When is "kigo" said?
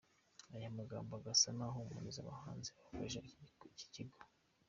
3.93-4.17